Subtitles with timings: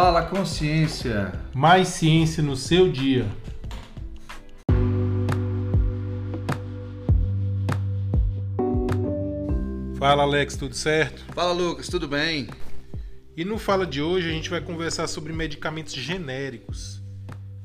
[0.00, 1.32] Fala Consciência.
[1.52, 3.26] Mais ciência no seu dia.
[9.98, 11.24] Fala Alex, tudo certo?
[11.34, 12.46] Fala Lucas, tudo bem?
[13.36, 17.02] E no Fala de hoje a gente vai conversar sobre medicamentos genéricos.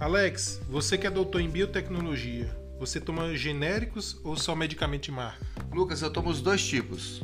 [0.00, 5.46] Alex, você que é doutor em biotecnologia, você toma genéricos ou só medicamento de marca?
[5.72, 7.22] Lucas, eu tomo os dois tipos.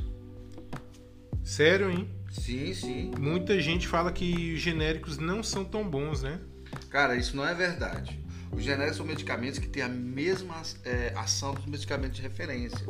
[1.43, 2.09] Sério, hein?
[2.33, 3.11] Sim, sim.
[3.19, 6.41] Muita gente fala que os genéricos não são tão bons, né?
[6.89, 8.19] Cara, isso não é verdade.
[8.51, 12.87] Os genéricos são medicamentos que têm a mesma é, ação dos medicamentos de referência,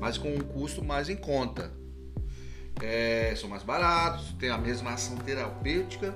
[0.00, 1.72] mas com um custo mais em conta.
[2.82, 6.14] É, são mais baratos, têm a mesma ação terapêutica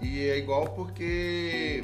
[0.00, 1.82] e é igual porque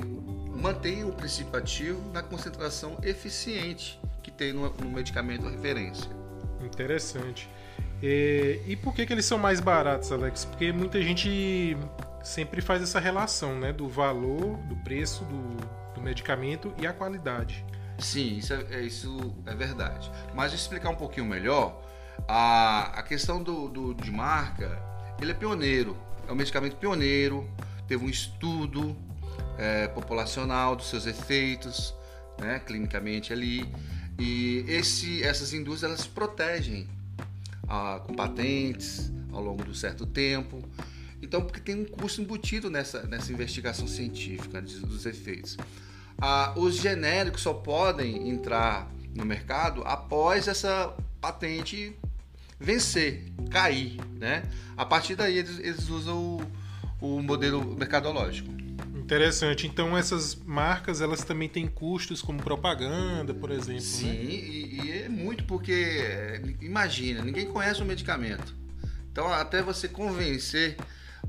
[0.55, 6.11] mantém o princípio ativo na concentração eficiente que tem no, no medicamento referência.
[6.65, 7.49] Interessante.
[8.03, 10.45] E, e por que, que eles são mais baratos, Alex?
[10.45, 11.77] Porque muita gente
[12.23, 13.73] sempre faz essa relação, né?
[13.73, 17.65] Do valor, do preço do, do medicamento e a qualidade.
[17.99, 20.11] Sim, isso é, é, isso é verdade.
[20.35, 21.83] Mas explicar um pouquinho melhor,
[22.29, 24.81] a, a questão do, do, de marca,
[25.21, 25.97] ele é pioneiro.
[26.29, 27.49] É um medicamento pioneiro,
[27.89, 28.97] teve um estudo
[29.57, 31.95] é, populacional dos seus efeitos,
[32.39, 33.69] né, clinicamente ali.
[34.19, 36.89] E esse, essas indústrias elas protegem
[37.69, 40.63] ah, com patentes ao longo de um certo tempo.
[41.21, 45.57] Então, porque tem um custo embutido nessa, nessa investigação científica dos efeitos.
[46.21, 51.97] Ah, os genéricos só podem entrar no mercado após essa patente
[52.59, 54.43] vencer, cair, né?
[54.77, 56.39] A partir daí eles, eles usam
[57.01, 58.51] o, o modelo mercadológico.
[59.09, 59.67] Interessante.
[59.67, 63.81] Então essas marcas elas também têm custos como propaganda, por exemplo.
[63.81, 64.23] Sim, né?
[64.23, 68.55] e, e, é muito porque imagina, ninguém conhece o medicamento.
[69.11, 70.77] Então até você convencer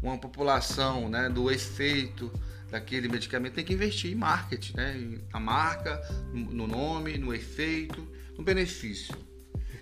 [0.02, 2.30] uma população, né, do efeito
[2.70, 6.02] daquele medicamento tem que investir em marketing, né, na marca,
[6.34, 8.06] no nome, no efeito,
[8.38, 9.16] no benefício.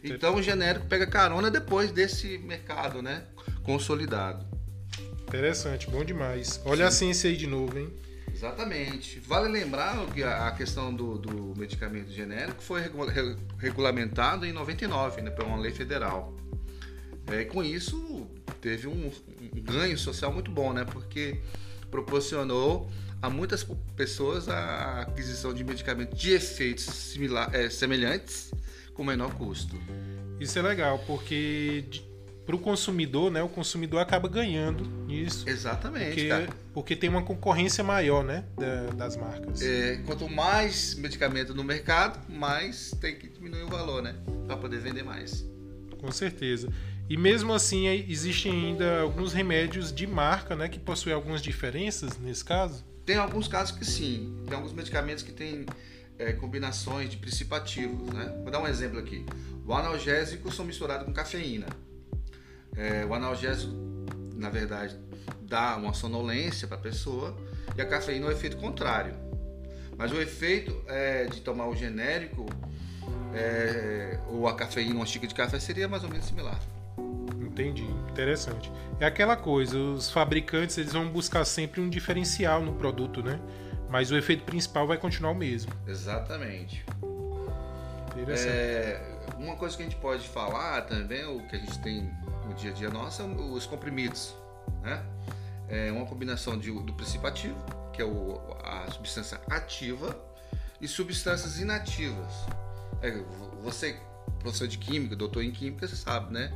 [0.03, 3.23] Então o genérico pega carona depois desse mercado, né,
[3.63, 4.56] consolidado.
[5.27, 6.61] Interessante, bom demais.
[6.63, 6.83] Olha Sim.
[6.83, 7.91] a ciência aí de novo, hein?
[8.33, 9.19] Exatamente.
[9.19, 12.81] Vale lembrar que a questão do, do medicamento genérico foi
[13.57, 16.33] regulamentado em 99, né, por uma lei federal.
[17.29, 18.25] É, e com isso
[18.61, 20.85] teve um, um, ganho social muito bom, né?
[20.85, 21.41] Porque
[21.91, 22.89] proporcionou
[23.21, 23.65] a muitas
[23.95, 28.51] pessoas a aquisição de medicamentos de efeitos similar, é, semelhantes
[28.93, 29.75] com menor custo.
[30.39, 31.83] Isso é legal, porque
[32.47, 33.43] para o consumidor, né?
[33.43, 35.47] O consumidor acaba ganhando nisso.
[35.49, 36.07] Exatamente.
[36.07, 36.49] Porque, cara.
[36.73, 38.45] porque tem uma concorrência maior, né?
[38.55, 39.61] Da, das marcas.
[39.61, 44.15] É, quanto mais medicamento no mercado, mais tem que diminuir o valor, né?
[44.47, 45.45] Para poder vender mais.
[45.99, 46.71] Com certeza.
[47.09, 50.69] E mesmo assim, existem ainda alguns remédios de marca, né?
[50.69, 52.85] Que possuem algumas diferenças nesse caso?
[53.05, 54.41] Tem alguns casos que sim.
[54.47, 55.65] Tem alguns medicamentos que têm
[56.17, 58.33] é, combinações de princípio ativos, né?
[58.41, 59.25] Vou dar um exemplo aqui.
[59.65, 61.67] O analgésico são misturados com cafeína.
[62.77, 63.73] É, o analgésico,
[64.35, 64.95] na verdade,
[65.41, 67.35] dá uma sonolência para a pessoa
[67.75, 69.15] e a cafeína é o efeito contrário.
[69.97, 72.45] Mas o efeito é, de tomar o genérico
[73.33, 76.59] é, ou a cafeína, uma xícara de café, seria mais ou menos similar.
[77.41, 78.71] Entendi, interessante.
[78.99, 83.39] É aquela coisa, os fabricantes eles vão buscar sempre um diferencial no produto, né?
[83.89, 85.71] Mas o efeito principal vai continuar o mesmo.
[85.87, 86.85] Exatamente.
[88.15, 88.49] Interessante.
[88.49, 89.01] É,
[89.37, 92.11] uma coisa que a gente pode falar também, o que a gente tem
[92.47, 94.33] no dia a dia nosso, são os comprimidos.
[94.81, 95.03] Né?
[95.67, 97.57] É uma combinação de, do princípio ativo,
[97.93, 100.17] que é o, a substância ativa,
[100.79, 102.33] e substâncias inativas.
[103.01, 103.11] É,
[103.61, 103.99] você,
[104.39, 106.51] professor de química, doutor em química, você sabe, né?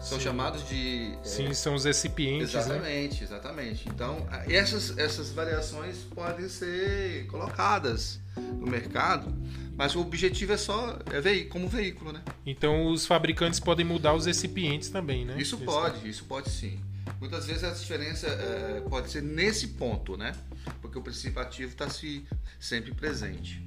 [0.00, 0.24] São Sim.
[0.24, 1.16] chamados de.
[1.22, 2.54] Sim, é, são os recipientes.
[2.54, 3.22] Exatamente, né?
[3.22, 3.88] exatamente.
[3.88, 9.34] Então, essas, essas variações podem ser colocadas no mercado
[9.76, 12.22] mas o objetivo é só é veículo, como veículo, né?
[12.46, 15.36] Então os fabricantes podem mudar os recipientes também, né?
[15.38, 16.80] Isso pode, isso pode sim.
[17.20, 20.34] Muitas vezes a diferença é, pode ser nesse ponto, né?
[20.80, 22.26] Porque o princípio ativo está se,
[22.58, 23.62] sempre presente.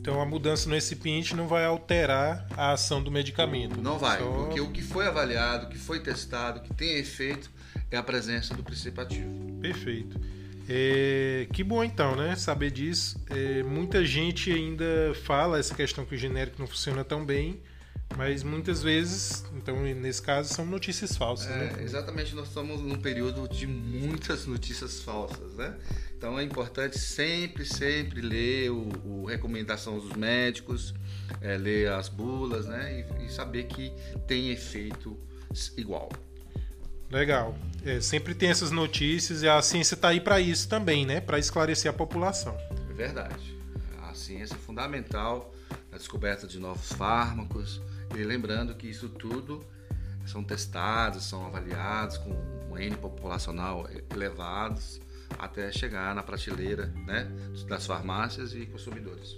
[0.00, 3.80] Então a mudança no recipiente não vai alterar a ação do medicamento.
[3.82, 4.24] Não vai, só...
[4.24, 7.50] porque o que foi avaliado, o que foi testado, o que tem efeito
[7.90, 9.58] é a presença do princípio ativo.
[9.60, 10.18] Perfeito.
[10.66, 12.34] É, que bom então, né?
[12.34, 13.20] Saber disso.
[13.28, 17.60] É, muita gente ainda fala essa questão que o genérico não funciona tão bem,
[18.16, 21.50] mas muitas vezes, então nesse caso, são notícias falsas.
[21.50, 21.82] É, né?
[21.82, 25.76] Exatamente, nós estamos num período de muitas notícias falsas, né?
[26.16, 30.94] Então é importante sempre, sempre ler o, o recomendação dos médicos,
[31.40, 33.06] é, ler as bulas, né?
[33.20, 33.92] E, e saber que
[34.26, 35.16] tem efeito
[35.76, 36.10] igual.
[37.10, 37.56] Legal.
[37.84, 41.20] É, sempre tem essas notícias e a ciência está aí para isso também, né?
[41.20, 42.56] Para esclarecer a população.
[42.88, 43.58] É verdade.
[44.02, 45.52] A ciência é fundamental
[45.90, 47.80] na descoberta de novos fármacos
[48.14, 49.60] e lembrando que isso tudo
[50.26, 52.30] são testados, são avaliados com
[52.70, 55.00] um N populacional elevados
[55.38, 57.30] até chegar na prateleira né,
[57.68, 59.36] das farmácias e consumidores.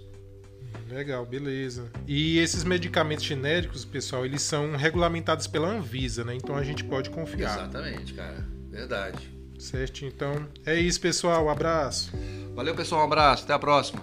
[0.89, 1.91] Legal, beleza.
[2.07, 6.35] E esses medicamentos genéricos, pessoal, eles são regulamentados pela Anvisa, né?
[6.35, 7.57] Então a gente pode confiar.
[7.57, 8.45] Exatamente, cara.
[8.69, 9.31] Verdade.
[9.57, 11.45] Certo, então é isso, pessoal.
[11.45, 12.11] Um abraço.
[12.55, 13.01] Valeu, pessoal.
[13.01, 13.43] Um abraço.
[13.43, 14.01] Até a próxima.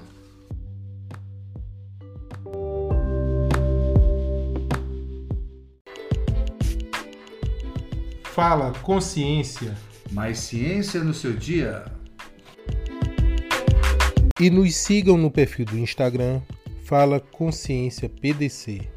[8.41, 9.77] Fala Consciência.
[10.13, 11.85] Mais ciência no seu dia.
[14.41, 16.41] E nos sigam no perfil do Instagram
[16.83, 18.89] Fala Consciência PDC.